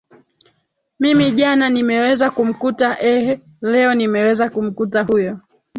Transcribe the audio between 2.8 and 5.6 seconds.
eeh leo nimeweza kumkuta huyo